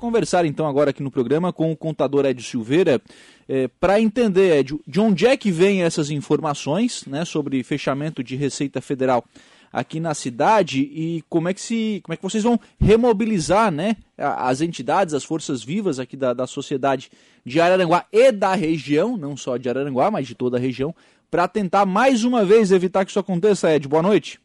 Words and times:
Conversar 0.00 0.44
então 0.44 0.64
agora 0.64 0.90
aqui 0.90 1.02
no 1.02 1.10
programa 1.10 1.52
com 1.52 1.72
o 1.72 1.76
contador 1.76 2.24
Ed 2.24 2.40
Silveira 2.40 3.02
é, 3.48 3.66
para 3.80 4.00
entender, 4.00 4.56
Ed, 4.58 4.78
de 4.86 5.00
onde 5.00 5.26
é 5.26 5.36
que 5.36 5.50
vêm 5.50 5.82
essas 5.82 6.08
informações 6.08 7.04
né, 7.04 7.24
sobre 7.24 7.64
fechamento 7.64 8.22
de 8.22 8.36
Receita 8.36 8.80
Federal 8.80 9.24
aqui 9.72 9.98
na 9.98 10.14
cidade 10.14 10.82
e 10.82 11.24
como 11.28 11.48
é 11.48 11.52
que 11.52 11.60
se 11.60 12.00
como 12.04 12.14
é 12.14 12.16
que 12.16 12.22
vocês 12.22 12.44
vão 12.44 12.60
remobilizar 12.80 13.72
né, 13.72 13.96
as 14.16 14.60
entidades, 14.60 15.14
as 15.14 15.24
forças 15.24 15.64
vivas 15.64 15.98
aqui 15.98 16.16
da, 16.16 16.32
da 16.32 16.46
sociedade 16.46 17.10
de 17.44 17.60
Araranguá 17.60 18.04
e 18.12 18.30
da 18.30 18.54
região, 18.54 19.16
não 19.16 19.36
só 19.36 19.56
de 19.56 19.68
Araranguá, 19.68 20.12
mas 20.12 20.28
de 20.28 20.36
toda 20.36 20.58
a 20.58 20.60
região, 20.60 20.94
para 21.28 21.48
tentar 21.48 21.84
mais 21.84 22.22
uma 22.22 22.44
vez 22.44 22.70
evitar 22.70 23.04
que 23.04 23.10
isso 23.10 23.18
aconteça, 23.18 23.74
Ed. 23.74 23.88
Boa 23.88 24.02
noite. 24.04 24.38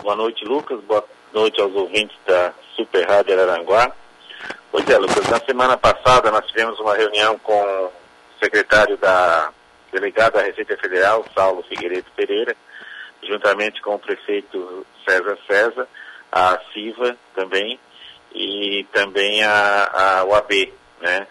Boa 0.00 0.14
noite, 0.14 0.44
Lucas. 0.44 0.80
Boa 0.84 1.04
noite 1.32 1.60
aos 1.60 1.74
ouvintes 1.74 2.16
da 2.24 2.54
Super 2.76 3.04
Rádio 3.04 3.32
Araranguá. 3.32 3.92
Pois 4.74 4.90
é, 4.90 4.98
Lucas, 4.98 5.28
na 5.28 5.38
semana 5.38 5.76
passada 5.76 6.32
nós 6.32 6.44
tivemos 6.48 6.80
uma 6.80 6.96
reunião 6.96 7.38
com 7.38 7.62
o 7.62 7.92
secretário 8.42 8.96
da 8.96 9.52
delegado 9.92 10.32
da 10.32 10.42
Receita 10.42 10.76
Federal, 10.78 11.24
Saulo 11.32 11.62
Figueiredo 11.62 12.10
Pereira, 12.16 12.56
juntamente 13.22 13.80
com 13.80 13.94
o 13.94 13.98
prefeito 14.00 14.84
César 15.08 15.38
César, 15.48 15.88
a 16.32 16.58
CIVA 16.72 17.16
também, 17.36 17.78
e 18.34 18.84
também 18.92 19.44
a, 19.44 19.90
a 20.18 20.24
UAB, 20.24 20.72
né? 21.00 21.28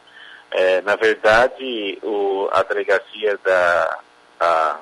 É, 0.49 0.79
na 0.79 0.95
verdade, 0.95 1.99
o, 2.01 2.47
a 2.49 2.63
delegacia 2.63 3.37
da 3.43 3.99
a, 4.39 4.79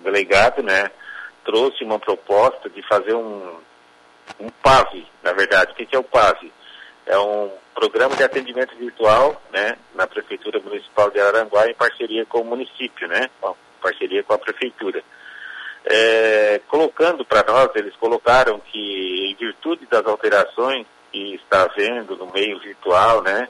delegado, 0.00 0.64
né, 0.64 0.90
trouxe 1.44 1.84
uma 1.84 2.00
proposta 2.00 2.68
de 2.68 2.82
fazer 2.88 3.14
um, 3.14 3.56
um 4.40 4.48
PAV, 4.48 5.06
na 5.22 5.32
verdade. 5.32 5.70
O 5.70 5.74
que, 5.76 5.86
que 5.86 5.94
é 5.94 5.98
o 6.00 6.02
PAV? 6.02 6.50
É 7.06 7.18
um 7.18 7.50
programa 7.74 8.14
de 8.16 8.22
atendimento 8.22 8.76
virtual, 8.76 9.40
né, 9.52 9.76
na 9.94 10.06
Prefeitura 10.06 10.60
Municipal 10.60 11.10
de 11.10 11.20
Araranguá 11.20 11.68
em 11.68 11.74
parceria 11.74 12.24
com 12.26 12.40
o 12.40 12.44
município, 12.44 13.08
né, 13.08 13.28
em 13.42 13.82
parceria 13.82 14.22
com 14.22 14.34
a 14.34 14.38
Prefeitura. 14.38 15.02
É, 15.84 16.60
colocando 16.68 17.24
para 17.24 17.42
nós, 17.42 17.70
eles 17.74 17.94
colocaram 17.96 18.60
que 18.60 19.30
em 19.30 19.34
virtude 19.34 19.84
das 19.86 20.06
alterações 20.06 20.86
que 21.10 21.34
está 21.34 21.62
havendo 21.62 22.16
no 22.16 22.26
meio 22.26 22.58
virtual, 22.60 23.22
né, 23.22 23.48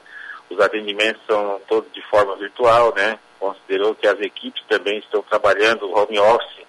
os 0.49 0.59
atendimentos 0.59 1.21
são 1.27 1.61
todos 1.67 1.91
de 1.93 2.01
forma 2.01 2.35
virtual, 2.35 2.93
né, 2.95 3.19
considerou 3.39 3.93
que 3.93 4.07
as 4.07 4.19
equipes 4.19 4.63
também 4.67 4.97
estão 4.99 5.21
trabalhando 5.23 5.91
home 5.91 6.17
office 6.17 6.63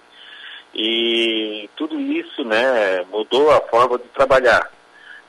e 0.73 1.69
tudo 1.75 1.99
isso, 1.99 2.43
né, 2.43 3.03
mudou 3.09 3.49
a 3.49 3.61
forma 3.61 3.97
de 3.97 4.07
trabalhar. 4.09 4.69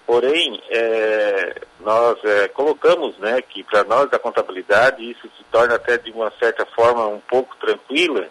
Porém, 0.07 0.63
é, 0.71 1.63
nós 1.81 2.17
é, 2.25 2.47
colocamos 2.49 3.19
né, 3.19 3.43
que 3.43 3.65
para 3.65 3.83
nós 3.83 4.09
da 4.09 4.21
contabilidade 4.21 5.03
isso 5.11 5.29
se 5.37 5.43
torna 5.51 5.75
até 5.75 5.99
de 5.99 6.13
uma 6.13 6.33
certa 6.39 6.65
forma 6.65 7.09
um 7.09 7.19
pouco 7.19 7.57
tranquila, 7.57 8.29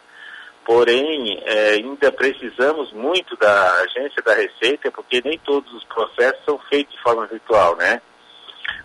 porém 0.63 1.43
é, 1.45 1.71
ainda 1.71 2.13
precisamos 2.13 2.93
muito 2.93 3.35
da 3.35 3.73
agência 3.81 4.21
da 4.23 4.33
Receita, 4.33 4.89
porque 4.89 5.21
nem 5.23 5.37
todos 5.39 5.71
os 5.73 5.83
processos 5.83 6.45
são 6.45 6.57
feitos 6.69 6.95
de 6.95 7.01
forma 7.01 7.27
virtual, 7.27 7.75
né? 7.75 8.01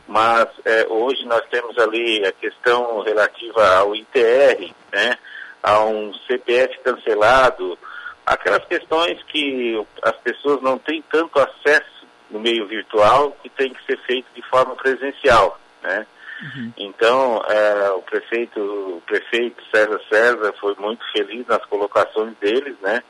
Mas 0.09 0.49
é, 0.65 0.85
hoje 0.89 1.25
nós 1.27 1.43
temos 1.49 1.79
ali 1.79 2.27
a 2.27 2.33
questão 2.33 3.03
relativa 3.03 3.77
ao 3.77 3.95
ITR, 3.95 4.75
né? 4.93 5.17
A 5.63 5.85
um 5.85 6.13
CPF 6.27 6.77
cancelado, 6.81 7.79
aquelas 8.27 8.65
questões 8.65 9.23
que 9.25 9.81
as 10.03 10.17
pessoas 10.17 10.61
não 10.61 10.77
têm 10.77 11.03
tanto 11.09 11.39
acesso 11.39 12.00
no 12.31 12.41
meio 12.41 12.67
virtual 12.67 13.37
que 13.43 13.49
tem 13.49 13.73
que 13.73 13.85
ser 13.85 13.99
feito 14.03 14.27
de 14.35 14.43
forma 14.43 14.75
presencial, 14.77 15.59
né? 15.83 16.07
Uhum. 16.43 16.73
Então, 16.79 17.43
é, 17.49 17.91
o 17.91 18.03
prefeito, 18.03 18.59
o 18.61 19.03
prefeito 19.07 19.63
César 19.75 20.01
César 20.11 20.55
foi 20.59 20.75
muito 20.79 21.05
feliz 21.13 21.47
nas 21.47 21.65
colocações 21.67 22.35
deles, 22.39 22.77
né? 22.81 23.03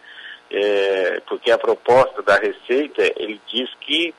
É, 0.50 1.22
porque 1.28 1.50
a 1.50 1.58
proposta 1.58 2.22
da 2.22 2.36
Receita, 2.36 3.02
ele 3.16 3.40
diz 3.46 3.70
que 3.80 4.12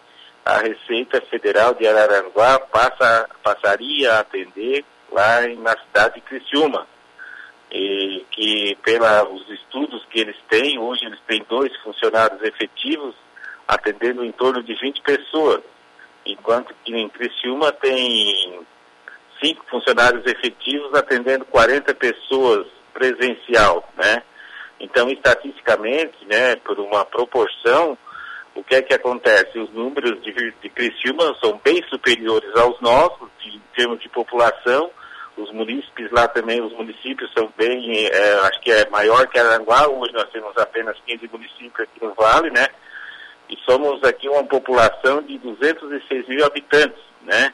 a 0.45 0.59
Receita 0.59 1.21
Federal 1.29 1.73
de 1.73 1.85
Araranguá 1.85 2.59
passa, 2.59 3.29
passaria 3.43 4.13
a 4.13 4.19
atender 4.19 4.85
lá 5.11 5.41
na 5.57 5.77
cidade 5.77 6.15
de 6.15 6.21
Criciúma. 6.21 6.87
E 7.69 8.25
que 8.31 8.77
pelos 8.81 9.49
estudos 9.49 10.05
que 10.09 10.19
eles 10.19 10.35
têm, 10.49 10.77
hoje 10.79 11.05
eles 11.05 11.19
têm 11.27 11.45
dois 11.47 11.73
funcionários 11.77 12.41
efetivos 12.43 13.15
atendendo 13.71 14.25
em 14.25 14.33
torno 14.33 14.61
de 14.61 14.75
20 14.75 15.01
pessoas, 15.01 15.61
enquanto 16.25 16.75
que 16.83 16.93
em 16.93 17.07
Criciúma 17.07 17.71
tem 17.71 18.59
cinco 19.41 19.65
funcionários 19.69 20.25
efetivos 20.25 20.93
atendendo 20.93 21.45
40 21.45 21.93
pessoas 21.93 22.67
presencial, 22.93 23.89
né? 23.97 24.23
Então, 24.77 25.09
estatisticamente, 25.09 26.17
né, 26.25 26.57
por 26.57 26.77
uma 26.81 27.05
proporção, 27.05 27.97
o 28.55 28.61
que 28.61 28.75
é 28.75 28.81
que 28.81 28.93
acontece? 28.93 29.57
Os 29.57 29.71
números 29.71 30.21
de, 30.21 30.33
de 30.61 30.69
Criciúma 30.69 31.33
são 31.41 31.57
bem 31.63 31.81
superiores 31.87 32.53
aos 32.57 32.79
nossos, 32.81 33.29
em 33.45 33.61
termos 33.73 34.01
de 34.01 34.09
população, 34.09 34.91
os 35.37 35.49
munícipes 35.53 36.11
lá 36.11 36.27
também, 36.27 36.61
os 36.61 36.73
municípios 36.73 37.31
são 37.33 37.49
bem, 37.55 38.05
é, 38.07 38.33
acho 38.47 38.59
que 38.59 38.69
é 38.69 38.89
maior 38.89 39.25
que 39.27 39.39
Aranguá, 39.39 39.87
hoje 39.87 40.11
nós 40.11 40.29
temos 40.29 40.57
apenas 40.57 40.97
15 41.07 41.29
municípios 41.31 41.79
aqui 41.79 42.03
no 42.03 42.13
Vale, 42.13 42.49
né? 42.49 42.67
E 43.51 43.57
somos 43.69 44.01
aqui 44.03 44.29
uma 44.29 44.45
população 44.45 45.21
de 45.21 45.37
206 45.37 46.27
mil 46.29 46.45
habitantes, 46.45 47.03
né? 47.23 47.53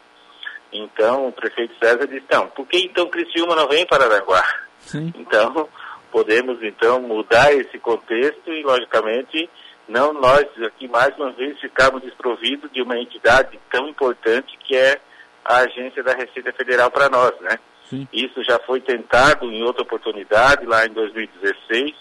Então, 0.72 1.28
o 1.28 1.32
prefeito 1.32 1.74
César 1.82 2.08
disse, 2.08 2.26
não, 2.32 2.48
por 2.50 2.68
que 2.68 2.78
então 2.78 3.10
Criciúma 3.10 3.56
não 3.56 3.68
vem 3.68 3.86
para 3.86 4.06
Aranguá? 4.06 4.44
Sim. 4.80 5.12
Então, 5.18 5.68
podemos 6.12 6.62
então 6.62 7.02
mudar 7.02 7.52
esse 7.52 7.78
contexto 7.80 8.52
e, 8.52 8.64
logicamente, 8.64 9.50
não 9.88 10.14
nós 10.14 10.46
aqui 10.66 10.88
mais 10.88 11.16
uma 11.18 11.32
vez 11.32 11.60
ficamos 11.60 12.02
desprovidos 12.02 12.72
de 12.72 12.82
uma 12.82 12.98
entidade 12.98 13.60
tão 13.72 13.90
importante 13.90 14.58
que 14.60 14.76
é 14.76 15.00
a 15.44 15.60
agência 15.60 16.04
da 16.04 16.14
Receita 16.14 16.54
Federal 16.54 16.92
para 16.92 17.10
nós, 17.10 17.34
né? 17.42 17.58
Sim. 17.90 18.08
Isso 18.12 18.44
já 18.44 18.60
foi 18.60 18.82
tentado 18.82 19.52
em 19.52 19.64
outra 19.64 19.82
oportunidade, 19.82 20.66
lá 20.66 20.86
em 20.86 20.90
2016, 20.90 21.96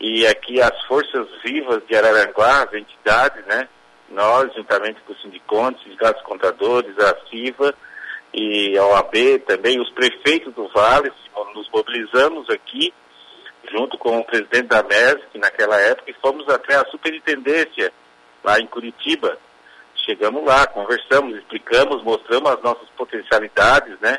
e 0.00 0.26
aqui 0.26 0.60
as 0.62 0.82
forças 0.84 1.28
vivas 1.44 1.82
de 1.86 1.94
Araranguá, 1.94 2.62
as 2.62 2.72
entidades, 2.72 3.44
né? 3.46 3.68
Nós, 4.08 4.52
juntamente 4.54 5.00
com 5.02 5.12
o 5.12 5.16
Sindiconte, 5.16 5.84
Sindicatos 5.84 6.22
Contadores, 6.22 6.98
a 6.98 7.16
CIVA 7.28 7.74
e 8.32 8.76
a 8.78 8.86
OAB, 8.86 9.38
também 9.46 9.78
os 9.80 9.90
prefeitos 9.90 10.54
do 10.54 10.68
Vale, 10.68 11.12
nos 11.54 11.68
mobilizamos 11.70 12.48
aqui, 12.48 12.92
junto 13.70 13.98
com 13.98 14.18
o 14.18 14.24
presidente 14.24 14.68
da 14.68 14.82
MESC 14.82 15.38
naquela 15.38 15.78
época, 15.78 16.10
e 16.10 16.14
fomos 16.14 16.48
até 16.48 16.76
a 16.76 16.86
superintendência 16.86 17.92
lá 18.42 18.58
em 18.58 18.66
Curitiba. 18.66 19.36
Chegamos 19.94 20.44
lá, 20.44 20.66
conversamos, 20.66 21.36
explicamos, 21.36 22.02
mostramos 22.02 22.50
as 22.50 22.62
nossas 22.62 22.88
potencialidades, 22.96 23.98
né? 24.00 24.18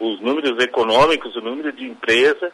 Os 0.00 0.20
números 0.20 0.58
econômicos, 0.62 1.36
o 1.36 1.40
número 1.40 1.70
de 1.72 1.84
empresa, 1.84 2.50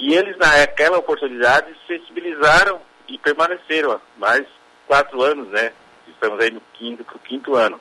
e 0.00 0.14
eles, 0.14 0.34
naquela 0.38 0.98
oportunidade, 0.98 1.76
sensibilizaram 1.86 2.80
e 3.06 3.18
permaneceram 3.18 4.00
mais 4.16 4.46
quatro 4.86 5.22
anos, 5.22 5.46
né? 5.48 5.72
Estamos 6.08 6.40
aí 6.40 6.50
no 6.50 6.62
quinto, 6.72 7.04
pro 7.04 7.18
quinto 7.18 7.54
ano. 7.54 7.78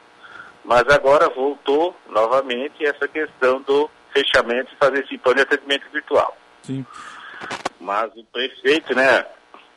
Mas 0.66 0.84
agora 0.90 1.30
voltou 1.30 1.96
novamente 2.10 2.86
essa 2.86 3.08
questão 3.08 3.62
do 3.62 3.90
fechamento 4.14 4.74
e 4.74 4.78
fazer 4.78 5.06
esse 5.06 5.18
plano 5.18 5.38
de 5.38 5.44
atendimento 5.44 5.90
virtual. 5.94 6.38
Sim. 6.62 6.86
Mas 7.80 8.12
o 8.14 8.24
prefeito, 8.26 8.94
né? 8.94 9.26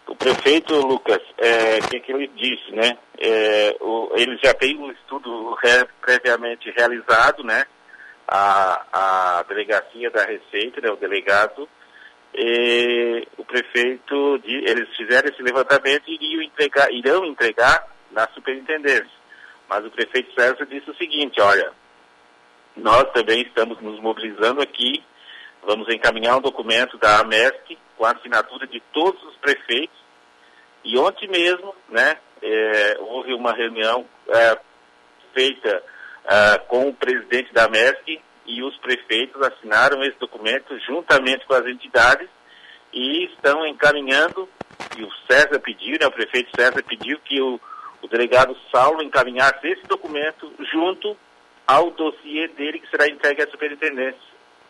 O 0.08 0.16
prefeito, 0.16 0.74
Lucas, 0.74 1.22
o 1.38 1.44
é, 1.44 1.80
que, 1.80 2.00
que 2.00 2.12
ele 2.12 2.26
disse, 2.34 2.72
né? 2.72 2.98
É, 3.20 3.76
o, 3.80 4.10
ele 4.16 4.36
já 4.42 4.52
tem 4.52 4.76
um 4.76 4.90
estudo 4.90 5.54
re, 5.62 5.86
previamente 6.00 6.72
realizado, 6.72 7.44
né? 7.44 7.64
A, 8.26 9.38
a 9.38 9.42
delegacia 9.44 10.10
da 10.10 10.24
Receita, 10.24 10.80
né? 10.80 10.90
O 10.90 10.96
delegado 10.96 11.68
e 12.34 13.28
o 13.36 13.44
prefeito, 13.44 14.40
eles 14.44 14.88
fizeram 14.96 15.28
esse 15.28 15.42
levantamento 15.42 16.04
e 16.08 16.14
iriam 16.14 16.42
entregar, 16.42 16.90
irão 16.92 17.26
entregar 17.26 17.86
na 18.10 18.26
superintendência. 18.28 19.22
Mas 19.68 19.84
o 19.84 19.90
prefeito 19.90 20.32
César 20.34 20.66
disse 20.66 20.90
o 20.90 20.96
seguinte, 20.96 21.40
olha, 21.40 21.72
nós 22.76 23.04
também 23.12 23.42
estamos 23.42 23.80
nos 23.80 24.00
mobilizando 24.00 24.62
aqui, 24.62 25.04
vamos 25.62 25.88
encaminhar 25.88 26.38
um 26.38 26.42
documento 26.42 26.96
da 26.98 27.20
AMESC 27.20 27.78
com 27.96 28.04
a 28.04 28.12
assinatura 28.12 28.66
de 28.66 28.80
todos 28.92 29.22
os 29.24 29.36
prefeitos, 29.36 29.96
e 30.84 30.98
ontem 30.98 31.28
mesmo, 31.28 31.74
né, 31.88 32.16
é, 32.42 32.96
houve 33.00 33.32
uma 33.34 33.52
reunião 33.52 34.04
é, 34.28 34.58
feita 35.32 35.82
é, 36.24 36.58
com 36.66 36.88
o 36.88 36.94
presidente 36.94 37.52
da 37.52 37.66
AMESC, 37.66 38.20
e 38.52 38.62
os 38.62 38.76
prefeitos 38.76 39.40
assinaram 39.40 40.02
esse 40.04 40.18
documento 40.18 40.78
juntamente 40.80 41.46
com 41.46 41.54
as 41.54 41.66
entidades 41.66 42.28
e 42.92 43.24
estão 43.24 43.66
encaminhando, 43.66 44.46
e 44.98 45.02
o 45.02 45.08
César 45.26 45.58
pediu, 45.58 45.98
né, 45.98 46.06
o 46.06 46.12
prefeito 46.12 46.50
César 46.54 46.82
pediu 46.82 47.18
que 47.20 47.40
o, 47.40 47.58
o 48.02 48.08
delegado 48.08 48.54
Saulo 48.70 49.02
encaminhasse 49.02 49.66
esse 49.66 49.86
documento 49.86 50.52
junto 50.70 51.16
ao 51.66 51.90
dossiê 51.92 52.48
dele 52.48 52.80
que 52.80 52.90
será 52.90 53.08
entregue 53.08 53.42
à 53.42 53.46
superintendência. 53.48 54.20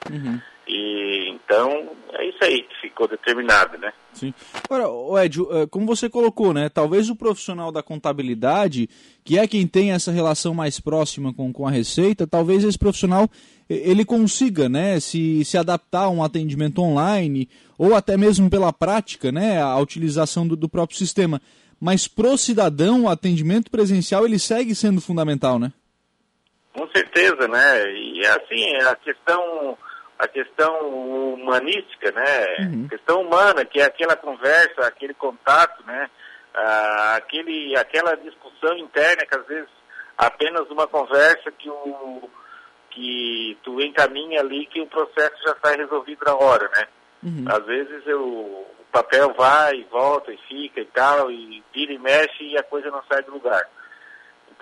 Uhum. 0.08 0.40
E 0.68 1.21
então 1.32 1.90
é 2.12 2.28
isso 2.28 2.38
aí 2.42 2.62
que 2.62 2.80
ficou 2.80 3.08
determinado, 3.08 3.78
né? 3.78 3.92
Sim. 4.12 4.34
Agora, 4.68 5.24
Ed, 5.24 5.40
eh, 5.40 5.66
como 5.70 5.86
você 5.86 6.08
colocou, 6.08 6.52
né? 6.52 6.68
Talvez 6.68 7.08
o 7.08 7.16
profissional 7.16 7.72
da 7.72 7.82
contabilidade, 7.82 8.88
que 9.24 9.38
é 9.38 9.46
quem 9.46 9.66
tem 9.66 9.92
essa 9.92 10.12
relação 10.12 10.54
mais 10.54 10.78
próxima 10.78 11.32
com, 11.32 11.52
com 11.52 11.66
a 11.66 11.70
receita, 11.70 12.26
talvez 12.26 12.64
esse 12.64 12.78
profissional 12.78 13.28
ele 13.68 14.04
consiga, 14.04 14.68
né, 14.68 15.00
se, 15.00 15.44
se 15.44 15.56
adaptar 15.56 16.02
a 16.02 16.10
um 16.10 16.22
atendimento 16.22 16.82
online 16.82 17.48
ou 17.78 17.94
até 17.94 18.16
mesmo 18.18 18.50
pela 18.50 18.72
prática, 18.72 19.32
né, 19.32 19.62
a 19.62 19.78
utilização 19.78 20.46
do, 20.46 20.56
do 20.56 20.68
próprio 20.68 20.98
sistema. 20.98 21.40
Mas 21.80 22.06
pro 22.06 22.36
cidadão, 22.36 23.04
o 23.04 23.08
atendimento 23.08 23.70
presencial 23.70 24.24
ele 24.24 24.38
segue 24.38 24.74
sendo 24.74 25.00
fundamental, 25.00 25.58
né? 25.58 25.72
Com 26.72 26.86
certeza, 26.88 27.48
né? 27.48 27.92
E 27.92 28.24
assim, 28.24 28.76
a 28.76 28.94
questão 28.94 29.76
a 30.22 30.28
questão 30.28 30.78
humanística, 31.34 32.12
né? 32.12 32.56
Uhum. 32.60 32.86
questão 32.88 33.22
humana, 33.22 33.64
que 33.64 33.80
é 33.80 33.84
aquela 33.84 34.14
conversa, 34.14 34.86
aquele 34.86 35.14
contato, 35.14 35.84
né? 35.84 36.08
Ah, 36.54 37.14
aquele, 37.16 37.76
aquela 37.76 38.14
discussão 38.14 38.76
interna 38.78 39.26
que 39.26 39.36
às 39.36 39.44
vezes 39.46 39.68
apenas 40.16 40.70
uma 40.70 40.86
conversa 40.86 41.50
que 41.50 41.68
o 41.68 42.30
que 42.90 43.58
tu 43.64 43.80
encaminha 43.80 44.40
ali 44.40 44.66
que 44.66 44.80
o 44.80 44.86
processo 44.86 45.42
já 45.44 45.52
está 45.52 45.70
resolvido 45.70 46.24
na 46.24 46.36
hora, 46.36 46.70
né? 46.76 46.86
Uhum. 47.24 47.44
Às 47.48 47.64
vezes 47.64 48.06
eu, 48.06 48.22
o 48.22 48.66
papel 48.92 49.34
vai, 49.36 49.82
volta 49.90 50.32
e 50.32 50.38
fica 50.46 50.82
e 50.82 50.86
tal, 50.86 51.32
e 51.32 51.64
vira 51.74 51.92
e 51.92 51.98
mexe 51.98 52.44
e 52.44 52.56
a 52.56 52.62
coisa 52.62 52.92
não 52.92 53.02
sai 53.10 53.22
do 53.24 53.32
lugar. 53.32 53.68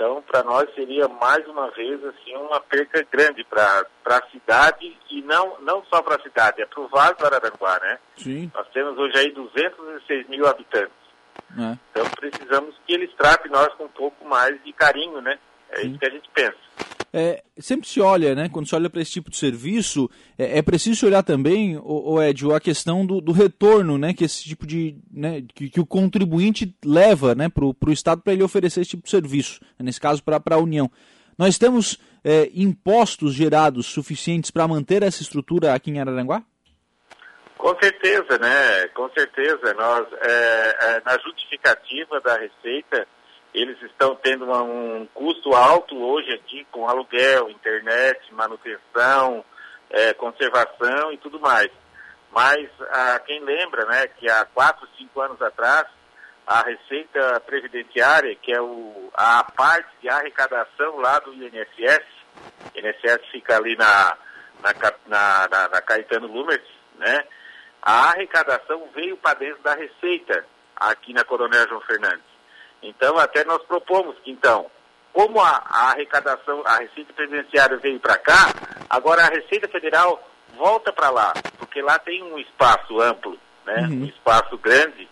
Então, 0.01 0.23
para 0.23 0.43
nós 0.43 0.67
seria 0.75 1.07
mais 1.09 1.47
uma 1.47 1.71
vez 1.73 2.03
assim 2.03 2.35
uma 2.35 2.59
perca 2.59 3.07
grande 3.13 3.45
para 3.45 3.85
a 4.07 4.31
cidade 4.31 4.97
e 5.11 5.21
não, 5.21 5.61
não 5.61 5.85
só 5.93 6.01
para 6.01 6.17
a 6.17 6.23
cidade, 6.23 6.63
é 6.63 6.65
para 6.65 6.81
o 6.81 6.89
Vale 6.89 7.15
do 7.17 7.27
Araranguá, 7.27 7.79
né? 7.81 7.99
Sim. 8.17 8.51
Nós 8.55 8.67
temos 8.69 8.97
hoje 8.97 9.19
aí 9.19 9.31
206 9.31 10.27
mil 10.31 10.47
habitantes. 10.47 10.95
É. 11.59 11.77
Então 11.91 12.07
precisamos 12.19 12.75
que 12.87 12.95
eles 12.95 13.13
tratem 13.15 13.53
nós 13.53 13.69
com 13.75 13.85
um 13.85 13.89
pouco 13.89 14.27
mais 14.27 14.59
de 14.65 14.73
carinho, 14.73 15.21
né? 15.21 15.39
É 15.69 15.81
Sim. 15.81 15.91
isso 15.91 15.99
que 15.99 16.07
a 16.07 16.11
gente 16.11 16.31
pensa. 16.31 16.57
É, 17.13 17.43
sempre 17.59 17.89
se 17.89 18.01
olha, 18.01 18.37
né, 18.37 18.49
quando 18.49 18.69
se 18.69 18.75
olha 18.75 18.89
para 18.89 19.03
esse 19.03 19.11
tipo 19.11 19.31
de 19.31 19.37
serviço, 19.37 20.09
é, 20.39 20.59
é 20.59 20.63
preciso 20.63 21.07
olhar 21.07 21.25
também, 21.25 21.77
o, 21.83 22.23
Ed, 22.23 22.45
a 22.53 22.61
questão 22.61 23.05
do, 23.05 23.21
do, 23.21 23.33
retorno, 23.33 23.99
né, 23.99 24.15
que 24.15 24.25
esse 24.25 24.45
tipo 24.45 24.65
de, 24.65 24.97
né, 25.11 25.43
que, 25.55 25.69
que 25.69 25.81
o 25.81 25.87
contribuinte 25.87 26.73
leva, 26.85 27.35
né, 27.35 27.49
para 27.49 27.65
o 27.65 27.93
Estado 27.93 28.23
para 28.23 28.33
ele 28.33 28.45
oferecer 28.45 28.81
esse 28.81 28.91
tipo 28.91 29.03
de 29.03 29.11
serviço, 29.11 29.61
nesse 29.79 30.01
caso 30.01 30.23
para 30.23 30.41
a 30.51 30.59
União. 30.59 30.89
Nós 31.37 31.59
temos 31.59 31.99
é, 32.23 32.51
impostos 32.55 33.35
gerados 33.35 33.87
suficientes 33.87 34.51
para 34.51 34.69
manter 34.69 35.03
essa 35.03 35.23
estrutura 35.23 35.75
aqui 35.75 35.91
em 35.91 35.99
Araranguá? 35.99 36.45
Com 37.57 37.77
certeza, 37.79 38.39
né? 38.39 38.89
Com 38.95 39.09
certeza. 39.11 39.75
Nós, 39.75 40.07
é, 40.23 40.77
é, 40.81 41.03
na 41.05 41.19
justificativa 41.19 42.21
da 42.21 42.39
Receita, 42.39 43.07
eles 43.53 43.81
estão 43.83 44.15
tendo 44.15 44.45
uma, 44.45 44.63
um 44.63 45.07
custo 45.13 45.55
alto 45.55 45.97
hoje 45.97 46.33
aqui 46.33 46.65
com 46.71 46.89
aluguel, 46.89 47.51
internet, 47.51 48.33
manutenção, 48.33 49.45
é, 49.91 50.15
conservação 50.15 51.13
e 51.13 51.19
tudo 51.19 51.41
mais. 51.41 51.71
Mas 52.33 52.69
a, 52.91 53.19
quem 53.21 53.41
lembra 53.41 53.85
né, 53.87 54.07
que 54.07 54.31
há 54.31 54.45
quatro, 54.45 54.89
cinco 54.97 55.21
anos 55.21 55.41
atrás, 55.43 55.87
a 56.47 56.63
Receita 56.63 57.41
Previdenciária, 57.41 58.35
que 58.37 58.53
é 58.53 58.61
o, 58.61 59.11
a 59.15 59.45
parte 59.45 59.91
de 60.01 60.09
arrecadação 60.09 60.99
lá 60.99 61.19
do 61.19 61.35
INSS, 61.35 62.05
INSS 62.75 63.27
fica 63.31 63.57
ali 63.57 63.77
na, 63.77 64.17
na, 64.63 64.73
na, 65.07 65.49
na, 65.49 65.69
na 65.69 65.83
Caetano 65.83 66.29
Lumers, 66.29 66.67
né? 66.97 67.25
A 67.83 68.11
arrecadação 68.11 68.89
veio 68.95 69.17
para 69.17 69.39
dentro 69.39 69.63
da 69.63 69.75
Receita, 69.75 70.45
aqui 70.77 71.13
na 71.13 71.25
Coronel 71.25 71.69
João 71.69 71.81
Fernandes. 71.81 72.30
Então, 72.83 73.19
até 73.19 73.45
nós 73.45 73.63
propomos 73.65 74.17
que, 74.21 74.31
então, 74.31 74.71
como 75.13 75.41
a, 75.41 75.63
a 75.67 75.91
arrecadação, 75.91 76.63
a 76.65 76.79
Receita 76.79 77.13
Presidenciária 77.13 77.77
veio 77.79 78.01
para 78.01 78.17
cá, 78.19 78.53
agora 78.89 79.23
a 79.23 79.29
Receita 79.29 79.69
Federal 79.69 80.23
volta 80.57 80.93
para 80.93 81.11
lá, 81.11 81.33
porque 81.59 81.83
lá 81.83 81.99
tem 81.99 82.23
um 82.23 82.39
espaço 82.39 83.01
amplo, 83.01 83.39
né? 83.67 83.83
Uhum. 83.83 84.03
um 84.03 84.05
espaço 84.05 84.57
grande, 84.59 85.09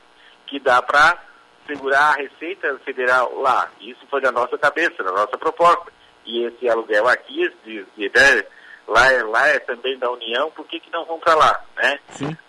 que 0.46 0.58
dá 0.58 0.80
para 0.80 1.18
segurar 1.66 2.12
a 2.12 2.16
Receita 2.16 2.78
Federal 2.84 3.34
lá. 3.40 3.70
Isso 3.80 4.00
foi 4.08 4.20
da 4.20 4.32
nossa 4.32 4.56
cabeça, 4.56 5.02
da 5.02 5.12
nossa 5.12 5.36
proposta. 5.36 5.92
E 6.24 6.44
esse 6.44 6.68
aluguel 6.68 7.06
aqui, 7.08 7.50
de, 7.64 7.86
de, 7.96 8.10
né? 8.14 8.44
lá, 8.86 9.12
é, 9.12 9.22
lá 9.22 9.46
é 9.46 9.58
também 9.58 9.98
da 9.98 10.10
União, 10.10 10.50
por 10.50 10.66
que, 10.66 10.80
que 10.80 10.90
não 10.90 11.04
vão 11.04 11.18
para 11.18 11.34
lá? 11.34 11.62
Né? 11.76 11.98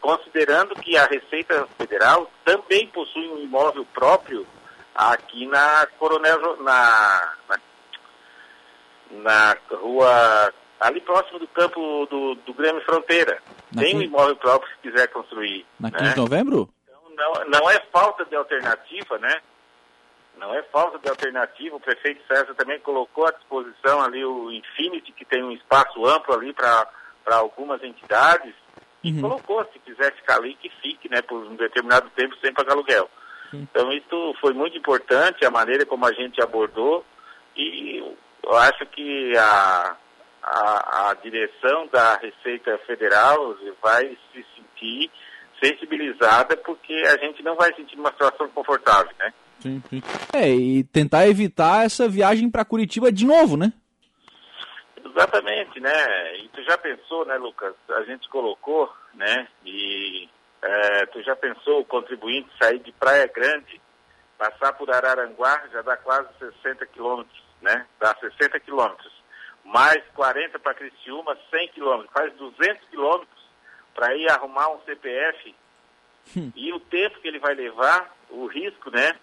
Considerando 0.02 0.76
que 0.76 0.98
a 0.98 1.06
Receita 1.06 1.68
Federal 1.78 2.30
também 2.46 2.88
possui 2.88 3.28
um 3.30 3.40
imóvel 3.40 3.86
próprio 3.94 4.48
aqui 5.00 5.48
na 5.48 5.88
Coronel, 5.98 6.62
na, 6.62 7.34
na, 7.48 7.60
na 9.12 9.58
rua, 9.78 10.54
ali 10.80 11.00
próximo 11.02 11.40
do 11.40 11.48
campo 11.48 12.06
do, 12.08 12.36
do 12.36 12.54
Grêmio 12.54 12.84
Fronteira. 12.84 13.42
Na 13.72 13.82
Tem 13.82 13.96
um 13.96 14.02
imóvel 14.02 14.36
próprio 14.36 14.70
se 14.72 14.90
quiser 14.90 15.08
construir. 15.08 15.66
Na 15.80 15.90
15 15.90 16.04
né? 16.04 16.10
de 16.12 16.20
novembro? 16.20 16.70
Então, 16.84 17.02
não, 17.16 17.60
não 17.62 17.70
é 17.70 17.80
falta 17.92 18.26
de 18.26 18.36
alternativa, 18.36 19.18
né? 19.20 19.42
Não 20.38 20.54
é 20.54 20.64
falta 20.64 21.00
de 21.00 21.10
alternativa. 21.10 21.76
O 21.76 21.80
prefeito 21.82 22.22
César 22.28 22.54
também 22.56 22.80
colocou 22.80 23.26
à 23.26 23.32
disposição 23.32 24.02
ali 24.02 24.24
o 24.24 24.52
Infinity, 24.52 25.12
que 25.14 25.26
tem 25.26 25.44
um 25.44 25.52
espaço 25.52 26.06
amplo 26.06 26.34
ali 26.34 26.54
para 26.54 26.88
algumas 27.28 27.82
entidades. 27.84 28.54
E 29.02 29.14
uhum. 29.14 29.22
colocou, 29.22 29.66
se 29.72 29.80
quiser 29.80 30.14
ficar 30.16 30.38
ali, 30.38 30.56
que 30.56 30.70
fique, 30.82 31.10
né, 31.10 31.22
por 31.22 31.42
um 31.46 31.56
determinado 31.56 32.10
tempo 32.12 32.36
sem 32.42 32.54
pagar 32.54 32.74
aluguel. 32.74 33.10
Então 33.54 33.92
isso 33.92 34.36
foi 34.40 34.54
muito 34.54 34.78
importante, 34.78 35.46
a 35.46 35.52
maneira 35.52 35.86
como 35.86 36.06
a 36.06 36.14
gente 36.14 36.42
abordou 36.42 37.04
e 37.56 37.98
eu 38.44 38.56
acho 38.58 38.86
que 38.88 39.36
a, 39.38 39.96
a, 40.44 41.10
a 41.10 41.14
direção 41.16 41.88
da 41.92 42.16
Receita 42.18 42.78
Federal 42.86 43.56
vai 43.82 44.18
se 44.32 44.46
sentir 44.56 45.12
sensibilizada 45.62 46.56
porque 46.58 46.94
a 47.06 47.18
gente 47.18 47.44
não 47.44 47.56
vai 47.56 47.74
sentir 47.76 47.98
uma 48.00 48.12
situação 48.12 48.48
confortável, 48.50 49.12
né? 49.20 49.34
Sim, 49.60 49.84
sim. 49.90 50.02
É, 50.34 50.50
e 50.50 50.84
tentar 50.86 51.28
evitar 51.28 51.86
essa 51.86 52.08
viagem 52.08 52.50
para 52.50 52.64
Curitiba 52.64 53.12
de 53.12 53.26
novo, 53.26 53.58
né? 53.58 53.74
Exatamente, 55.04 55.80
né? 55.82 56.38
E 56.38 56.48
tu 56.50 56.64
já 56.64 56.78
pensou, 56.78 57.26
né, 57.26 57.36
Lucas? 57.36 57.74
A 57.90 58.04
gente 58.04 58.30
colocou, 58.30 58.90
né? 59.16 59.48
E 59.66 60.09
é, 60.62 61.06
tu 61.08 61.22
já 61.24 61.36
pensou 61.36 61.82
o 61.82 61.86
contribuinte 61.86 62.50
sair 62.62 62.80
de 62.80 62.92
Praia 62.92 63.28
Grande, 63.28 63.82
passar 64.38 64.74
por 64.74 64.90
Araranguá, 64.92 65.68
já 65.72 65.82
dá 65.82 65.98
quase 65.98 66.28
60 66.40 66.86
quilômetros, 66.88 67.44
né? 67.62 67.86
Dá 68.00 68.16
60 68.16 68.60
quilômetros. 68.62 69.12
Mais 69.64 70.02
40 70.16 70.58
para 70.60 70.74
Criciúma, 70.74 71.38
100 71.50 71.68
quilômetros. 71.70 72.12
Faz 72.14 72.34
200 72.34 72.90
quilômetros 72.90 73.50
para 73.94 74.16
ir 74.16 74.30
arrumar 74.32 74.70
um 74.70 74.82
CPF. 74.82 75.56
Hum. 76.36 76.52
E 76.56 76.72
o 76.74 76.80
tempo 76.80 77.20
que 77.20 77.28
ele 77.28 77.40
vai 77.40 77.54
levar, 77.54 78.16
o 78.30 78.46
risco, 78.48 78.90
né? 78.92 79.14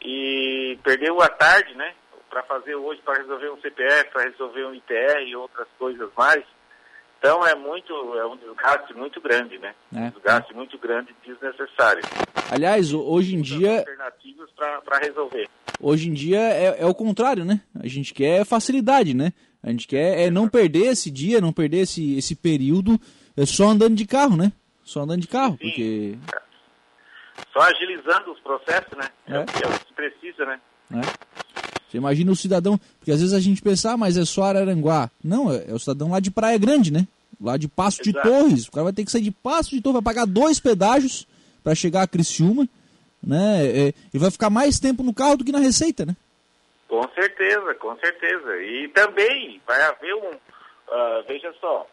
E 0.00 0.78
perdeu 0.82 1.20
a 1.20 1.28
tarde, 1.28 1.74
né? 1.74 1.94
Para 2.30 2.42
fazer 2.44 2.74
hoje, 2.74 3.00
para 3.02 3.18
resolver 3.18 3.50
um 3.50 3.60
CPF, 3.60 4.10
para 4.10 4.24
resolver 4.24 4.64
um 4.66 4.74
ITR 4.74 5.22
e 5.26 5.34
outras 5.34 5.66
coisas 5.78 6.10
mais. 6.16 6.44
Então 7.18 7.44
é 7.46 7.54
muito, 7.54 7.92
é 8.14 8.26
um 8.26 8.36
desgaste 8.36 8.94
muito 8.94 9.20
grande, 9.20 9.58
né? 9.58 9.74
É. 9.94 9.98
Um 10.06 10.10
desgaste 10.10 10.54
muito 10.54 10.78
grande 10.78 11.14
e 11.24 11.28
desnecessário. 11.28 12.02
Aliás, 12.50 12.92
hoje 12.92 13.34
em 13.34 13.40
dia. 13.40 13.78
Alternativas 13.80 14.50
para 14.84 14.98
resolver. 14.98 15.48
Hoje 15.80 16.08
em 16.08 16.12
dia 16.12 16.38
é, 16.38 16.82
é 16.82 16.86
o 16.86 16.94
contrário, 16.94 17.44
né? 17.44 17.60
A 17.80 17.86
gente 17.88 18.14
quer 18.14 18.44
facilidade, 18.44 19.14
né? 19.14 19.32
A 19.62 19.70
gente 19.70 19.86
quer 19.86 20.26
é 20.26 20.30
não 20.30 20.48
perder 20.48 20.86
esse 20.86 21.10
dia, 21.10 21.40
não 21.40 21.52
perder 21.52 21.78
esse, 21.78 22.16
esse 22.16 22.36
período 22.36 22.98
é 23.36 23.44
só 23.44 23.68
andando 23.68 23.94
de 23.96 24.06
carro, 24.06 24.36
né? 24.36 24.52
Só 24.82 25.02
andando 25.02 25.20
de 25.20 25.28
carro, 25.28 25.58
Sim. 25.60 25.68
porque. 25.68 26.18
Só 27.52 27.60
agilizando 27.60 28.32
os 28.32 28.40
processos, 28.40 28.96
né? 28.96 29.08
É, 29.26 29.36
é 29.36 29.40
o 29.40 29.44
que 29.44 29.86
se 29.86 29.92
precisa, 29.94 30.46
né? 30.46 30.60
É. 30.92 31.00
Você 31.88 31.96
imagina 31.96 32.30
o 32.30 32.36
cidadão, 32.36 32.78
porque 32.98 33.10
às 33.10 33.20
vezes 33.20 33.34
a 33.34 33.40
gente 33.40 33.62
pensa, 33.62 33.92
ah, 33.92 33.96
mas 33.96 34.16
é 34.16 34.24
só 34.24 34.44
Araranguá. 34.44 35.10
Não, 35.24 35.52
é, 35.52 35.64
é 35.68 35.72
o 35.72 35.78
cidadão 35.78 36.10
lá 36.10 36.20
de 36.20 36.30
Praia 36.30 36.58
Grande, 36.58 36.92
né? 36.92 37.06
Lá 37.40 37.56
de 37.56 37.68
Passo 37.68 38.02
Exato. 38.02 38.12
de 38.12 38.22
Torres. 38.22 38.68
O 38.68 38.72
cara 38.72 38.84
vai 38.84 38.92
ter 38.92 39.04
que 39.04 39.10
sair 39.10 39.22
de 39.22 39.30
Passo 39.30 39.70
de 39.70 39.80
Torres, 39.80 40.02
vai 40.02 40.14
pagar 40.14 40.26
dois 40.26 40.60
pedágios 40.60 41.26
para 41.64 41.74
chegar 41.74 42.02
a 42.02 42.08
Criciúma, 42.08 42.68
né? 43.22 43.66
É, 43.66 43.94
e 44.12 44.18
vai 44.18 44.30
ficar 44.30 44.50
mais 44.50 44.78
tempo 44.78 45.02
no 45.02 45.14
carro 45.14 45.38
do 45.38 45.44
que 45.44 45.52
na 45.52 45.58
receita, 45.58 46.04
né? 46.04 46.14
Com 46.88 47.02
certeza, 47.14 47.74
com 47.74 47.96
certeza. 47.96 48.56
E 48.62 48.88
também 48.88 49.60
vai 49.66 49.82
haver 49.82 50.14
um. 50.14 50.30
Uh, 50.30 51.22
veja 51.26 51.54
só, 51.60 51.86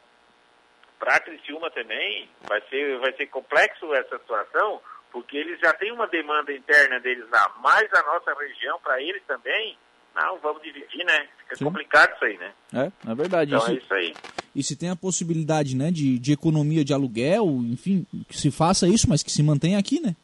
para 1.00 1.20
Criciúma 1.20 1.70
também 1.72 2.30
vai 2.48 2.62
ser, 2.70 2.98
vai 3.00 3.14
ser 3.14 3.28
complexo 3.28 3.94
essa 3.94 4.18
situação, 4.18 4.82
porque 5.16 5.38
eles 5.38 5.58
já 5.62 5.72
têm 5.72 5.94
uma 5.94 6.08
demanda 6.08 6.52
interna 6.52 7.00
deles 7.00 7.24
lá, 7.32 7.50
mais 7.64 7.88
a 7.94 8.04
nossa 8.04 8.34
região, 8.38 8.78
para 8.84 9.02
eles 9.02 9.24
também, 9.26 9.78
Não, 10.14 10.38
vamos 10.40 10.62
dividir, 10.62 11.06
né? 11.06 11.28
Fica 11.40 11.56
Sim. 11.56 11.66
complicado 11.66 12.14
isso 12.16 12.26
aí, 12.26 12.38
né? 12.38 12.54
É, 12.74 13.12
é 13.12 13.16
verdade. 13.16 13.56
Então 13.56 13.64
isso, 13.64 13.72
é 13.72 13.78
isso 13.78 13.94
aí. 13.94 14.14
E 14.54 14.62
se 14.62 14.78
tem 14.78 14.90
a 14.90 14.96
possibilidade, 14.96 15.74
né, 15.74 15.90
de, 15.90 16.20
de 16.20 16.34
economia 16.34 16.84
de 16.84 16.94
aluguel, 16.94 17.46
enfim, 17.64 18.06
que 18.28 18.38
se 18.38 18.52
faça 18.52 18.88
isso, 18.90 19.10
mas 19.10 19.24
que 19.24 19.32
se 19.32 19.42
mantenha 19.42 19.80
aqui, 19.80 20.02
né? 20.02 20.18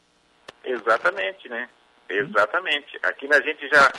Exatamente, 0.64 1.48
né? 1.48 1.70
Exatamente. 2.10 3.00
Aqui 3.04 3.28
a 3.34 3.42
gente 3.42 3.70
já, 3.70 3.92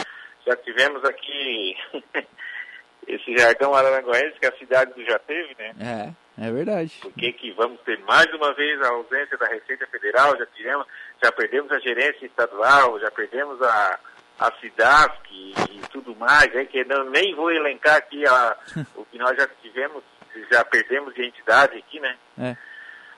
já 0.46 0.56
tivemos 0.56 1.02
aqui 1.04 1.74
esse 3.08 3.36
jargão 3.38 3.74
araranguense 3.74 4.38
que 4.38 4.46
a 4.46 4.58
cidade 4.58 4.92
já 5.06 5.18
teve, 5.20 5.54
né? 5.58 5.72
É, 5.80 6.12
é 6.38 6.50
verdade. 6.50 6.98
Porque 7.02 7.32
que 7.32 7.52
vamos 7.52 7.80
ter 7.82 7.98
mais 8.00 8.26
uma 8.34 8.54
vez 8.54 8.80
a 8.82 8.88
ausência 8.88 9.36
da 9.36 9.46
Receita 9.46 9.86
Federal, 9.86 10.36
já 10.38 10.46
tivemos, 10.46 10.86
já 11.22 11.30
perdemos 11.30 11.70
a 11.72 11.78
gerência 11.78 12.26
estadual, 12.26 12.98
já 13.00 13.10
perdemos 13.10 13.60
a, 13.62 13.98
a 14.38 14.52
CIDASC 14.60 15.30
e, 15.30 15.52
e 15.52 15.80
tudo 15.90 16.16
mais, 16.16 16.54
é 16.54 16.64
que 16.64 16.84
não, 16.84 17.04
nem 17.10 17.34
vou 17.34 17.50
elencar 17.50 17.96
aqui 17.96 18.26
a, 18.26 18.56
o 18.96 19.04
que 19.04 19.18
nós 19.18 19.36
já 19.36 19.46
tivemos, 19.60 20.02
já 20.50 20.64
perdemos 20.64 21.14
de 21.14 21.26
entidade 21.26 21.78
aqui, 21.78 22.00
né? 22.00 22.16
É. 22.38 22.56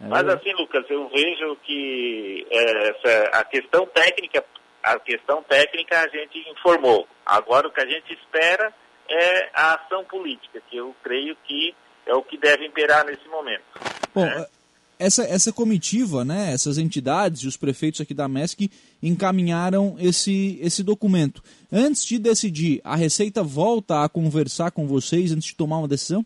É 0.01 0.09
Mas 0.09 0.27
assim, 0.29 0.53
Lucas, 0.55 0.85
eu 0.91 1.09
vejo 1.09 1.57
que 1.63 2.47
é, 2.51 2.89
essa, 2.89 3.39
a 3.39 3.45
questão 3.45 3.87
técnica, 3.87 4.45
a 4.83 4.99
questão 4.99 5.43
técnica 5.45 6.01
a 6.01 6.09
gente 6.09 6.39
informou. 6.51 7.09
Agora 7.25 7.69
o 7.69 7.71
que 7.71 7.81
a 7.81 7.87
gente 7.87 8.13
espera 8.13 8.73
é 9.09 9.51
a 9.55 9.75
ação 9.75 10.05
política, 10.05 10.61
que 10.69 10.77
eu 10.77 10.95
creio 11.03 11.37
que 11.45 11.75
é 12.07 12.15
o 12.15 12.23
que 12.23 12.39
deve 12.39 12.67
imperar 12.67 13.05
nesse 13.05 13.27
momento. 13.29 13.65
Bom, 14.15 14.25
né? 14.25 14.47
essa, 14.99 15.25
essa 15.25 15.53
comitiva, 15.53 16.25
né, 16.25 16.53
essas 16.53 16.79
entidades 16.79 17.43
e 17.43 17.49
os 17.49 17.57
prefeitos 17.57 18.01
aqui 18.01 18.15
da 18.15 18.29
MESC 18.29 18.71
encaminharam 19.03 19.97
esse, 19.99 20.59
esse 20.63 20.83
documento. 20.83 21.43
Antes 21.73 22.05
de 22.05 22.19
decidir, 22.19 22.81
a 22.85 22.97
Receita 22.97 23.43
volta 23.43 24.05
a 24.05 24.09
conversar 24.09 24.71
com 24.71 24.87
vocês 24.87 25.33
antes 25.33 25.49
de 25.49 25.57
tomar 25.57 25.79
uma 25.79 25.89
decisão? 25.89 26.25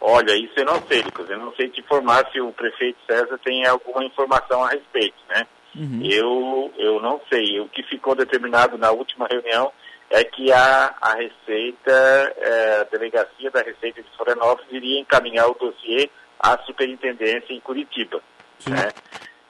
Olha, 0.00 0.36
isso 0.36 0.54
eu 0.56 0.64
não 0.64 0.82
sei, 0.86 1.02
Lucas. 1.02 1.28
Eu 1.30 1.38
não 1.38 1.54
sei 1.54 1.68
te 1.68 1.80
informar 1.80 2.30
se 2.30 2.40
o 2.40 2.52
prefeito 2.52 2.98
César 3.08 3.38
tem 3.44 3.66
alguma 3.66 4.04
informação 4.04 4.62
a 4.62 4.70
respeito, 4.70 5.16
né? 5.28 5.46
Uhum. 5.74 6.00
Eu, 6.02 6.72
eu 6.76 7.00
não 7.00 7.20
sei. 7.32 7.60
O 7.60 7.68
que 7.68 7.82
ficou 7.84 8.14
determinado 8.14 8.76
na 8.76 8.90
última 8.90 9.26
reunião 9.26 9.72
é 10.12 10.24
que 10.24 10.52
a, 10.52 10.94
a 11.00 11.14
Receita, 11.14 12.34
é, 12.36 12.80
a 12.82 12.84
delegacia 12.84 13.50
da 13.50 13.62
Receita 13.62 14.02
de 14.02 14.16
Florianópolis 14.16 14.70
iria 14.70 15.00
encaminhar 15.00 15.48
o 15.48 15.54
dossiê 15.54 16.10
à 16.38 16.58
superintendência 16.66 17.52
em 17.52 17.60
Curitiba. 17.60 18.20
Né? 18.68 18.90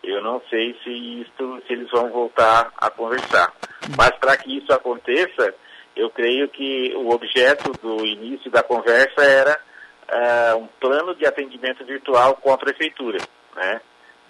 Eu 0.05 0.23
não 0.23 0.41
sei 0.49 0.79
se, 0.85 0.91
isto, 1.21 1.63
se 1.67 1.73
eles 1.73 1.91
vão 1.91 2.09
voltar 2.11 2.73
a 2.77 2.89
conversar. 2.91 3.53
Mas 3.97 4.13
para 4.19 4.37
que 4.37 4.57
isso 4.57 4.73
aconteça, 4.73 5.53
eu 5.97 6.09
creio 6.11 6.49
que 6.49 6.95
o 6.95 7.11
objeto 7.11 7.73
do 7.83 8.07
início 8.07 8.51
da 8.51 8.63
conversa 8.63 9.21
era 9.21 9.61
uh, 10.09 10.59
um 10.59 10.69
plano 10.81 11.15
de 11.17 11.27
atendimento 11.27 11.85
virtual 11.85 12.37
com 12.37 12.53
a 12.53 12.59
prefeitura. 12.59 13.19
Né? 13.57 13.81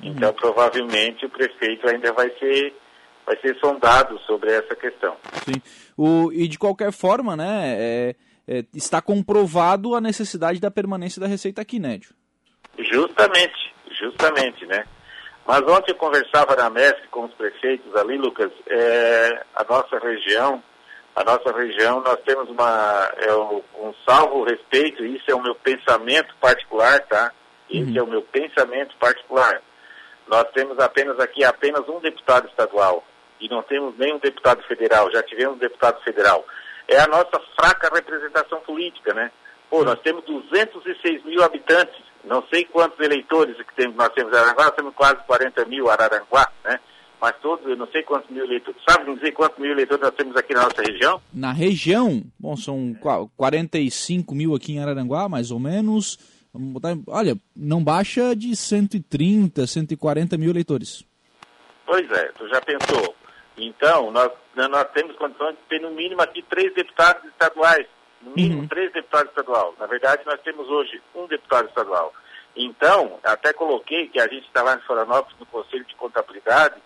Uhum. 0.03 0.13
Então, 0.13 0.33
provavelmente, 0.33 1.27
o 1.27 1.31
prefeito 1.31 1.89
ainda 1.89 2.11
vai 2.13 2.31
ser 2.39 2.75
vai 3.33 3.41
ser 3.41 3.59
sondado 3.59 4.19
sobre 4.21 4.53
essa 4.53 4.75
questão. 4.75 5.17
Sim. 5.45 5.63
O, 5.97 6.31
e 6.33 6.47
de 6.47 6.59
qualquer 6.59 6.93
forma, 6.93 7.37
né, 7.37 7.77
é, 7.79 8.15
é, 8.47 8.65
está 8.75 9.01
comprovado 9.01 9.95
a 9.95 10.01
necessidade 10.01 10.61
da 10.61 10.71
permanência 10.71 11.21
da 11.21 11.27
Receita 11.27 11.63
aqui, 11.63 11.79
Nédio. 11.79 12.15
Justamente, 12.79 13.75
justamente, 13.99 14.67
né? 14.67 14.85
Mas 15.47 15.61
ontem 15.63 15.91
eu 15.91 15.97
conversava 15.97 16.55
na 16.55 16.71
MESC 16.71 17.09
com 17.11 17.25
os 17.25 17.35
prefeitos 17.35 17.95
ali, 17.97 18.17
Lucas, 18.17 18.51
é, 18.69 19.45
a 19.57 19.65
nossa 19.65 19.99
região, 19.99 20.63
a 21.17 21.25
nossa 21.25 21.53
região, 21.53 22.01
nós 22.01 22.19
temos 22.25 22.49
uma, 22.49 23.11
é, 23.17 23.35
um 23.35 23.93
salvo 24.07 24.45
respeito, 24.45 25.05
isso 25.05 25.31
é 25.31 25.35
o 25.35 25.43
meu 25.43 25.55
pensamento 25.55 26.35
particular, 26.41 27.01
tá? 27.01 27.33
Esse 27.69 27.91
uhum. 27.91 27.99
é 27.99 28.03
o 28.03 28.07
meu 28.07 28.23
pensamento 28.23 28.97
particular. 28.99 29.61
Nós 30.29 30.45
temos 30.55 30.79
apenas 30.79 31.19
aqui 31.19 31.43
apenas 31.45 31.87
um 31.89 32.01
deputado 32.01 32.49
estadual 32.49 33.05
e 33.43 33.49
não 33.49 33.63
temos 33.63 33.99
nenhum 33.99 34.19
deputado 34.19 34.63
federal, 34.63 35.11
já 35.11 35.23
tivemos 35.23 35.59
deputado 35.59 36.01
federal. 36.03 36.47
É 36.87 36.99
a 37.01 37.07
nossa 37.09 37.41
fraca 37.59 37.91
representação 37.93 38.61
política, 38.61 39.13
né? 39.13 39.31
Pô, 39.69 39.85
nós 39.85 39.99
temos 40.01 40.25
206 40.25 41.25
mil 41.25 41.43
habitantes, 41.43 42.01
não 42.25 42.45
sei 42.53 42.65
quantos 42.65 42.99
eleitores 43.01 43.57
que 43.57 43.75
temos, 43.75 43.97
nós 43.97 44.11
temos 44.11 44.33
em 44.33 44.37
Araranguá, 44.37 44.65
nós 44.65 44.75
temos 44.75 44.95
quase 44.95 45.17
40 45.27 45.65
mil 45.65 45.91
Araranguá, 45.91 46.49
né? 46.65 46.79
Mas 47.21 47.35
todos, 47.41 47.65
eu 47.67 47.77
não 47.77 47.87
sei 47.87 48.03
quantos 48.03 48.29
mil 48.31 48.45
eleitores. 48.45 48.81
Sabe 48.89 49.09
me 49.09 49.17
dizer 49.17 49.33
quantos 49.33 49.59
mil 49.59 49.71
eleitores 49.71 50.03
nós 50.03 50.15
temos 50.15 50.37
aqui 50.37 50.55
na 50.55 50.65
nossa 50.65 50.83
região? 50.83 51.21
Na 51.33 51.53
região, 51.53 52.23
bom, 52.39 52.57
são 52.57 52.97
45 53.37 54.35
mil 54.35 54.55
aqui 54.55 54.73
em 54.73 54.81
Araranguá, 54.81 55.29
mais 55.29 55.51
ou 55.51 55.61
menos. 55.61 56.19
Vamos 56.53 56.73
botar, 56.73 56.97
olha, 57.07 57.37
não 57.57 57.83
baixa 57.83 58.35
de 58.35 58.55
130, 58.55 59.67
140 59.67 60.37
mil 60.37 60.51
eleitores. 60.51 61.05
Pois 61.87 62.11
é, 62.11 62.33
tu 62.37 62.49
já 62.49 62.61
pensou. 62.61 63.15
Então, 63.57 64.11
nós, 64.11 64.31
nós 64.55 64.91
temos 64.93 65.17
condições 65.17 65.57
de 65.57 65.63
ter 65.69 65.81
no 65.81 65.91
mínimo 65.91 66.23
aqui 66.23 66.43
três 66.43 66.73
deputados 66.75 67.25
estaduais. 67.25 67.87
No 68.21 68.33
mínimo 68.35 68.63
uhum. 68.63 68.69
três 68.69 68.93
deputados 68.93 69.29
estaduais. 69.31 69.75
Na 69.79 69.87
verdade, 69.87 70.23
nós 70.25 70.41
temos 70.43 70.69
hoje 70.69 71.03
um 71.15 71.27
deputado 71.27 71.69
estadual. 71.69 72.13
Então, 72.57 73.19
até 73.25 73.53
coloquei 73.53 74.09
que 74.09 74.21
a 74.21 74.29
gente 74.29 74.47
está 74.47 74.63
lá 74.63 74.75
em 74.75 74.81
Florianópolis, 74.81 75.39
no 75.39 75.47
Conselho 75.47 75.85
de 75.85 75.95
Contabilidade, 75.97 76.81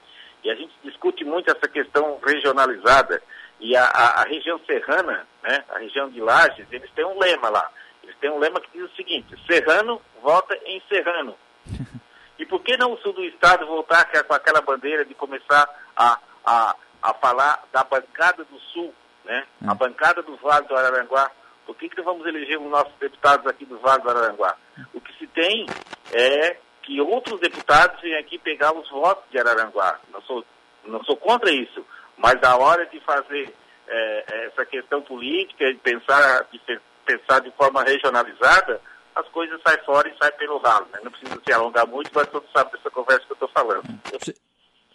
e 0.45 0.51
a 0.51 0.55
gente 0.55 0.73
discute 0.83 1.25
muito 1.25 1.51
essa 1.51 1.69
questão 1.69 2.19
regionalizada. 2.25 3.23
E 3.59 3.77
a, 3.77 3.85
a, 3.85 4.23
a 4.23 4.25
região 4.25 4.61
serrana, 4.67 5.27
né, 5.43 5.65
a 5.71 5.79
região 5.79 6.09
de 6.09 6.21
Lages, 6.21 6.67
eles 6.71 6.91
têm 6.93 7.05
um 7.05 7.19
lema 7.19 7.49
lá. 7.49 7.71
Eles 8.03 8.17
têm 8.21 8.31
um 8.31 8.39
lema 8.39 8.61
que 8.61 8.71
diz 8.73 8.91
o 8.91 8.95
seguinte, 8.95 9.35
serrano 9.47 10.01
vota 10.23 10.57
em 10.65 10.81
serrano. 10.89 11.37
E 12.39 12.45
por 12.45 12.61
que 12.61 12.77
não 12.77 12.93
o 12.93 12.99
sul 12.99 13.15
do 13.15 13.25
estado 13.25 13.67
voltar 13.67 14.05
com 14.05 14.35
aquela 14.35 14.61
bandeira 14.61 15.07
de 15.07 15.15
começar 15.15 15.67
a, 15.97 16.21
a, 16.47 16.75
a 17.03 17.15
falar 17.15 17.63
da 17.73 17.83
bancada 17.85 18.45
do 18.45 18.59
sul, 18.73 18.95
né? 19.25 19.45
A 19.67 19.73
hum. 19.73 19.77
bancada 19.77 20.23
do 20.23 20.37
Vale 20.37 20.67
do 20.67 20.77
Araranguá. 20.77 21.31
Por 21.67 21.77
que, 21.77 21.89
que 21.89 22.01
vamos 22.01 22.25
eleger 22.25 22.59
os 22.59 22.71
nossos 22.71 22.95
deputados 23.01 23.45
aqui 23.47 23.67
do 23.67 23.79
Vale 23.79 24.03
do 24.03 24.11
Araranguá? 24.11 24.57
O 24.95 25.01
que 25.01 25.13
se 25.19 25.27
tem 25.27 25.67
é 26.13 26.57
que 26.83 27.01
outros 27.01 27.41
deputados 27.41 28.01
venham 28.01 28.21
aqui 28.21 28.39
pegar 28.39 28.73
os 28.73 28.89
votos 28.89 29.25
de 29.31 29.39
Araranguá. 29.39 29.99
Não 30.13 30.23
sou, 30.23 30.45
não 30.85 31.03
sou 31.03 31.17
contra 31.17 31.51
isso, 31.51 31.85
mas 32.17 32.41
na 32.41 32.57
hora 32.57 32.87
de 32.87 33.01
fazer 33.01 33.53
é, 33.89 34.47
essa 34.47 34.65
questão 34.65 35.03
política, 35.03 35.73
de 35.73 35.79
pensar, 35.81 36.47
de 36.53 36.61
pensar 37.05 37.41
de 37.41 37.51
forma 37.53 37.83
regionalizada, 37.83 38.81
as 39.17 39.27
coisas 39.29 39.61
saem 39.67 39.83
fora 39.85 40.09
e 40.09 40.17
saem 40.17 40.37
pelo 40.37 40.59
ralo. 40.59 40.87
Né? 40.93 41.01
Não 41.03 41.11
precisa 41.11 41.41
se 41.45 41.53
alongar 41.53 41.87
muito, 41.89 42.11
mas 42.15 42.29
todos 42.29 42.51
sabem 42.53 42.73
dessa 42.73 42.91
conversa 42.91 43.27
que 43.27 43.33
eu 43.33 43.35
estou 43.35 43.49
falando. 43.49 43.83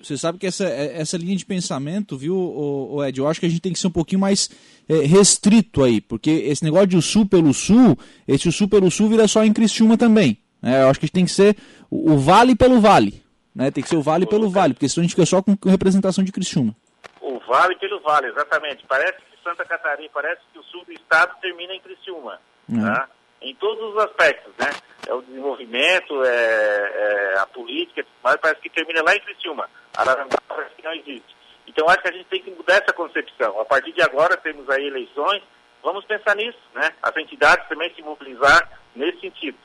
Você 0.04 0.18
sabe 0.18 0.38
que 0.38 0.48
essa, 0.48 0.66
é, 0.66 1.00
essa 1.00 1.18
linha 1.18 1.36
de 1.36 1.46
pensamento, 1.46 2.18
viu, 2.18 2.36
o, 2.36 3.04
Ed, 3.04 3.20
eu 3.20 3.28
acho 3.28 3.40
que 3.40 3.46
a 3.46 3.50
gente 3.50 3.62
tem 3.62 3.74
que 3.74 3.80
ser 3.80 3.88
um 3.88 3.92
pouquinho 3.92 4.22
mais 4.22 4.50
é, 4.90 4.96
restrito 5.06 5.84
aí, 5.84 6.02
porque 6.02 6.30
esse 6.30 6.64
negócio 6.64 6.88
de 6.88 6.98
o 6.98 7.02
sul 7.02 7.26
pelo 7.26 7.54
sul, 7.54 7.98
esse 8.28 8.48
o 8.48 8.52
sul 8.52 8.68
pelo 8.68 8.90
sul 8.90 9.10
vira 9.10 9.28
só 9.28 9.44
em 9.44 9.54
Criciúma 9.54 9.98
também. 9.98 10.38
Né? 10.62 10.84
Eu 10.84 10.90
acho 10.90 11.00
que 11.00 11.10
tem 11.10 11.26
que 11.26 11.32
ser 11.32 11.56
o, 11.90 12.14
o 12.14 12.18
vale 12.18 12.56
pelo 12.56 12.80
vale. 12.80 13.24
Né? 13.54 13.70
Tem 13.70 13.84
que 13.84 13.90
ser 13.90 13.98
o 13.98 14.02
vale 14.02 14.26
pelo 14.26 14.50
vale, 14.50 14.74
porque 14.74 14.88
senão 14.88 15.04
a 15.04 15.06
gente 15.06 15.16
fica 15.16 15.26
só 15.26 15.42
com 15.42 15.58
representação 15.66 16.24
de 16.24 16.32
Criciúma. 16.32 16.76
O 17.22 17.40
vale 17.48 17.76
pelo 17.78 18.00
vale, 18.02 18.28
exatamente. 18.28 18.86
Parece 18.88 19.18
que 19.18 19.44
Santa 19.44 19.66
Catarina, 19.66 20.10
parece 20.14 20.42
que 20.52 20.60
o 20.60 20.64
sul 20.64 20.86
do 20.86 20.94
estado 20.94 21.36
termina 21.42 21.74
em 21.74 21.80
Criciúma. 21.80 22.40
Uhum. 22.70 22.82
Tá? 22.82 23.10
Em 23.42 23.56
todos 23.56 23.94
os 23.94 23.98
aspectos, 24.04 24.54
né? 24.60 24.70
É 25.08 25.14
o 25.14 25.22
desenvolvimento, 25.24 26.24
é, 26.24 27.34
é 27.34 27.40
a 27.40 27.46
política, 27.48 28.06
mas 28.24 28.36
parece 28.38 28.62
que 28.62 28.70
termina 28.70 29.02
lá 29.04 29.16
em 29.16 29.20
Criciúma. 29.20 29.68
Araranguá 29.96 30.40
não 30.84 30.94
existe. 30.94 31.36
Então 31.68 31.88
acho 31.88 32.02
que 32.02 32.10
a 32.10 32.12
gente 32.12 32.26
tem 32.26 32.42
que 32.42 32.52
mudar 32.52 32.76
essa 32.76 32.94
concepção. 32.94 33.60
A 33.60 33.66
partir 33.66 33.94
de 33.94 34.02
agora 34.02 34.36
temos 34.38 34.70
aí 34.70 34.86
eleições, 34.88 35.42
vamos 35.84 36.04
pensar 36.06 36.36
nisso, 36.36 36.60
né? 36.74 36.92
As 37.02 37.16
entidades 37.16 37.68
também 37.68 37.94
se 37.94 38.02
mobilizar 38.02 38.70
nesse 38.96 39.22
sentido. 39.22 39.58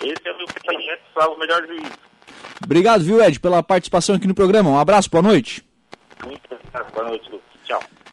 Esse 0.00 0.28
é 0.28 0.32
o 0.32 0.36
meu 0.36 0.46
pensamento, 0.46 1.02
salvo 1.12 1.34
o 1.34 1.38
melhor 1.38 1.66
juízo. 1.66 1.92
Obrigado, 2.62 3.02
viu, 3.02 3.22
Ed, 3.22 3.40
pela 3.40 3.62
participação 3.62 4.14
aqui 4.16 4.26
no 4.26 4.34
programa. 4.34 4.70
Um 4.70 4.78
abraço, 4.78 5.10
boa 5.10 5.22
noite. 5.22 5.64
Muito 6.24 6.40
obrigado, 6.50 6.92
boa 6.92 7.08
noite, 7.08 7.30
Lucas. 7.30 7.60
Tchau. 7.64 7.82